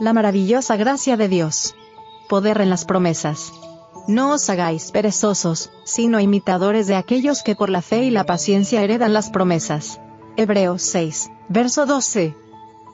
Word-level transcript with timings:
La 0.00 0.14
maravillosa 0.14 0.76
gracia 0.76 1.18
de 1.18 1.28
Dios. 1.28 1.74
Poder 2.26 2.62
en 2.62 2.70
las 2.70 2.86
promesas. 2.86 3.52
No 4.08 4.32
os 4.32 4.48
hagáis 4.48 4.92
perezosos, 4.92 5.70
sino 5.84 6.20
imitadores 6.20 6.86
de 6.86 6.94
aquellos 6.94 7.42
que 7.42 7.54
por 7.54 7.68
la 7.68 7.82
fe 7.82 8.04
y 8.04 8.10
la 8.10 8.24
paciencia 8.24 8.82
heredan 8.82 9.12
las 9.12 9.28
promesas. 9.28 10.00
Hebreos 10.38 10.80
6, 10.80 11.30
verso 11.50 11.84
12. 11.84 12.34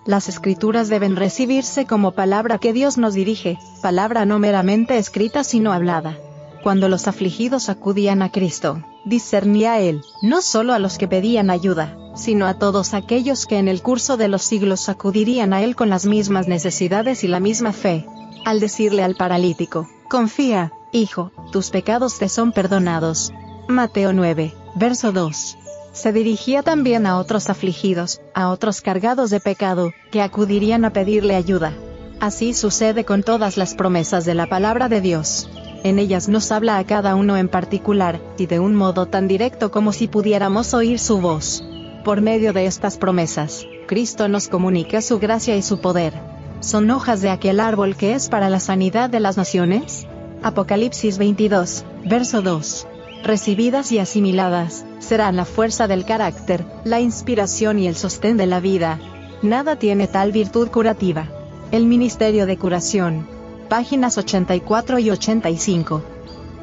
Las 0.04 0.28
escrituras 0.28 0.88
deben 0.88 1.14
recibirse 1.14 1.86
como 1.86 2.10
palabra 2.10 2.58
que 2.58 2.72
Dios 2.72 2.98
nos 2.98 3.14
dirige, 3.14 3.56
palabra 3.82 4.26
no 4.26 4.40
meramente 4.40 4.98
escrita 4.98 5.44
sino 5.44 5.72
hablada. 5.72 6.18
Cuando 6.64 6.88
los 6.88 7.06
afligidos 7.06 7.68
acudían 7.68 8.20
a 8.20 8.32
Cristo, 8.32 8.82
discernía 9.04 9.78
Él, 9.78 10.02
no 10.22 10.42
solo 10.42 10.72
a 10.72 10.80
los 10.80 10.98
que 10.98 11.06
pedían 11.06 11.50
ayuda, 11.50 11.96
sino 12.16 12.46
a 12.46 12.54
todos 12.54 12.94
aquellos 12.94 13.46
que 13.46 13.58
en 13.58 13.68
el 13.68 13.82
curso 13.82 14.16
de 14.16 14.28
los 14.28 14.42
siglos 14.42 14.88
acudirían 14.88 15.52
a 15.52 15.62
Él 15.62 15.76
con 15.76 15.88
las 15.88 16.06
mismas 16.06 16.48
necesidades 16.48 17.22
y 17.22 17.28
la 17.28 17.40
misma 17.40 17.72
fe. 17.72 18.06
Al 18.44 18.60
decirle 18.60 19.04
al 19.04 19.14
paralítico, 19.14 19.88
confía, 20.08 20.72
hijo, 20.92 21.30
tus 21.52 21.70
pecados 21.70 22.18
te 22.18 22.28
son 22.28 22.52
perdonados. 22.52 23.32
Mateo 23.68 24.12
9, 24.12 24.54
verso 24.74 25.12
2. 25.12 25.58
Se 25.92 26.12
dirigía 26.12 26.62
también 26.62 27.06
a 27.06 27.18
otros 27.18 27.48
afligidos, 27.48 28.20
a 28.34 28.50
otros 28.50 28.80
cargados 28.80 29.30
de 29.30 29.40
pecado, 29.40 29.92
que 30.10 30.22
acudirían 30.22 30.84
a 30.84 30.92
pedirle 30.92 31.34
ayuda. 31.34 31.72
Así 32.20 32.54
sucede 32.54 33.04
con 33.04 33.22
todas 33.22 33.56
las 33.56 33.74
promesas 33.74 34.24
de 34.24 34.34
la 34.34 34.46
palabra 34.46 34.88
de 34.88 35.00
Dios. 35.00 35.48
En 35.84 35.98
ellas 35.98 36.28
nos 36.28 36.50
habla 36.52 36.78
a 36.78 36.84
cada 36.84 37.14
uno 37.14 37.36
en 37.36 37.48
particular, 37.48 38.20
y 38.38 38.46
de 38.46 38.58
un 38.58 38.74
modo 38.74 39.06
tan 39.06 39.28
directo 39.28 39.70
como 39.70 39.92
si 39.92 40.08
pudiéramos 40.08 40.74
oír 40.74 40.98
su 40.98 41.18
voz. 41.20 41.62
Por 42.06 42.20
medio 42.20 42.52
de 42.52 42.66
estas 42.66 42.98
promesas, 42.98 43.66
Cristo 43.88 44.28
nos 44.28 44.46
comunica 44.46 45.02
su 45.02 45.18
gracia 45.18 45.56
y 45.56 45.62
su 45.62 45.80
poder. 45.80 46.12
¿Son 46.60 46.88
hojas 46.92 47.20
de 47.20 47.30
aquel 47.30 47.58
árbol 47.58 47.96
que 47.96 48.14
es 48.14 48.28
para 48.28 48.48
la 48.48 48.60
sanidad 48.60 49.10
de 49.10 49.18
las 49.18 49.36
naciones? 49.36 50.06
Apocalipsis 50.40 51.18
22, 51.18 51.84
verso 52.04 52.42
2. 52.42 52.86
Recibidas 53.24 53.90
y 53.90 53.98
asimiladas, 53.98 54.84
serán 55.00 55.34
la 55.34 55.44
fuerza 55.44 55.88
del 55.88 56.04
carácter, 56.04 56.64
la 56.84 57.00
inspiración 57.00 57.80
y 57.80 57.88
el 57.88 57.96
sostén 57.96 58.36
de 58.36 58.46
la 58.46 58.60
vida. 58.60 59.00
Nada 59.42 59.74
tiene 59.74 60.06
tal 60.06 60.30
virtud 60.30 60.68
curativa. 60.68 61.26
El 61.72 61.86
Ministerio 61.86 62.46
de 62.46 62.56
Curación, 62.56 63.26
páginas 63.68 64.16
84 64.16 65.00
y 65.00 65.10
85. 65.10 66.04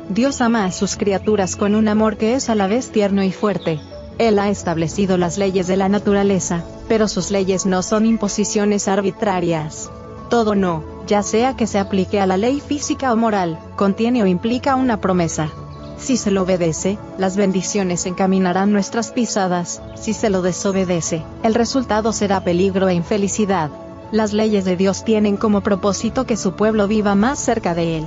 Dios 0.07 0.39
ama 0.39 0.63
a 0.63 0.72
sus 0.72 0.95
criaturas 0.95 1.57
con 1.57 1.75
un 1.75 1.89
amor 1.89 2.16
que 2.16 2.33
es 2.35 2.50
a 2.50 2.55
la 2.55 2.67
vez 2.67 2.91
tierno 2.91 3.23
y 3.23 3.33
fuerte. 3.33 3.81
Él 4.17 4.39
ha 4.39 4.50
establecido 4.50 5.17
las 5.17 5.38
leyes 5.38 5.67
de 5.67 5.78
la 5.78 5.89
naturaleza, 5.89 6.64
pero 6.88 7.08
sus 7.08 7.31
leyes 7.31 7.66
no 7.66 7.81
son 7.81 8.06
imposiciones 8.06 8.88
arbitrarias. 8.88 9.89
Todo 10.30 10.56
no, 10.56 10.83
ya 11.08 11.23
sea 11.23 11.56
que 11.56 11.67
se 11.67 11.80
aplique 11.80 12.19
a 12.19 12.28
la 12.28 12.38
ley 12.38 12.59
física 12.59 13.11
o 13.11 13.16
moral, 13.16 13.59
contiene 13.75 14.23
o 14.23 14.28
implica 14.28 14.75
una 14.75 15.02
promesa. 15.02 15.50
Si 15.97 16.17
se 16.17 16.31
lo 16.31 16.44
obedece, 16.44 16.97
las 17.17 17.38
bendiciones 17.38 18.06
encaminarán 18.06 18.72
nuestras 18.72 19.11
pisadas, 19.11 19.81
si 19.95 20.14
se 20.14 20.30
lo 20.30 20.41
desobedece, 20.41 21.23
el 21.44 21.53
resultado 21.56 22.14
será 22.14 22.44
peligro 22.44 22.89
e 22.89 22.94
infelicidad. 22.94 23.72
Las 24.11 24.34
leyes 24.34 24.66
de 24.66 24.75
Dios 24.75 25.03
tienen 25.06 25.38
como 25.38 25.61
propósito 25.61 26.25
que 26.25 26.38
su 26.38 26.53
pueblo 26.53 26.88
viva 26.88 27.16
más 27.16 27.39
cerca 27.39 27.73
de 27.73 27.97
Él. 27.97 28.06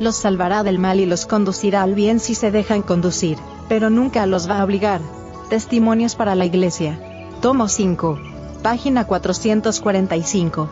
Los 0.00 0.16
salvará 0.16 0.64
del 0.64 0.78
mal 0.78 0.98
y 0.98 1.06
los 1.06 1.26
conducirá 1.26 1.82
al 1.82 1.94
bien 1.94 2.18
si 2.18 2.34
se 2.34 2.50
dejan 2.50 2.82
conducir, 2.82 3.38
pero 3.68 3.90
nunca 3.90 4.26
los 4.26 4.48
va 4.50 4.60
a 4.60 4.64
obligar. 4.64 5.00
Testimonios 5.48 6.14
para 6.14 6.34
la 6.34 6.46
Iglesia. 6.46 6.98
Tomo 7.42 7.68
5. 7.68 8.18
Página 8.62 9.06
445. 9.06 10.70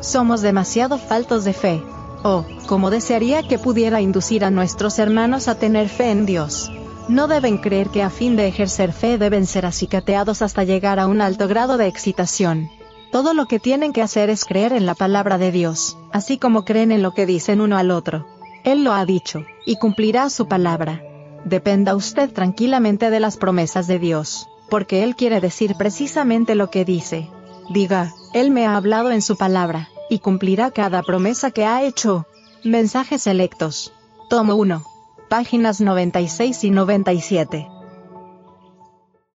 Somos 0.00 0.40
demasiado 0.40 0.96
faltos 0.96 1.44
de 1.44 1.52
fe. 1.52 1.82
Oh, 2.24 2.46
como 2.66 2.90
desearía 2.90 3.42
que 3.42 3.58
pudiera 3.58 4.00
inducir 4.00 4.44
a 4.44 4.50
nuestros 4.50 4.98
hermanos 4.98 5.46
a 5.46 5.56
tener 5.56 5.90
fe 5.90 6.10
en 6.10 6.24
Dios. 6.24 6.72
No 7.08 7.28
deben 7.28 7.58
creer 7.58 7.90
que 7.90 8.02
a 8.02 8.08
fin 8.08 8.34
de 8.34 8.48
ejercer 8.48 8.92
fe 8.92 9.18
deben 9.18 9.46
ser 9.46 9.66
acicateados 9.66 10.40
hasta 10.40 10.64
llegar 10.64 10.98
a 10.98 11.06
un 11.06 11.20
alto 11.20 11.46
grado 11.46 11.76
de 11.76 11.86
excitación. 11.86 12.70
Todo 13.12 13.34
lo 13.34 13.46
que 13.46 13.58
tienen 13.58 13.92
que 13.92 14.02
hacer 14.02 14.30
es 14.30 14.44
creer 14.46 14.72
en 14.72 14.86
la 14.86 14.94
palabra 14.94 15.36
de 15.36 15.52
Dios, 15.52 15.98
así 16.12 16.38
como 16.38 16.64
creen 16.64 16.92
en 16.92 17.02
lo 17.02 17.12
que 17.12 17.26
dicen 17.26 17.60
uno 17.60 17.76
al 17.76 17.90
otro. 17.90 18.26
Él 18.64 18.84
lo 18.84 18.92
ha 18.92 19.04
dicho, 19.04 19.44
y 19.66 19.76
cumplirá 19.76 20.28
su 20.30 20.48
palabra. 20.48 21.02
Dependa 21.44 21.94
usted 21.94 22.32
tranquilamente 22.32 23.10
de 23.10 23.20
las 23.20 23.36
promesas 23.36 23.86
de 23.86 23.98
Dios, 23.98 24.48
porque 24.68 25.04
Él 25.04 25.16
quiere 25.16 25.40
decir 25.40 25.74
precisamente 25.76 26.54
lo 26.54 26.70
que 26.70 26.84
dice. 26.84 27.28
Diga, 27.70 28.12
Él 28.34 28.50
me 28.50 28.66
ha 28.66 28.76
hablado 28.76 29.10
en 29.10 29.22
su 29.22 29.36
palabra, 29.36 29.88
y 30.10 30.18
cumplirá 30.18 30.70
cada 30.70 31.02
promesa 31.02 31.50
que 31.50 31.64
ha 31.64 31.82
hecho. 31.82 32.26
Mensajes 32.64 33.22
selectos. 33.22 33.92
Tomo 34.28 34.56
1. 34.56 34.82
Páginas 35.28 35.80
96 35.80 36.64
y 36.64 36.70
97. 36.70 37.77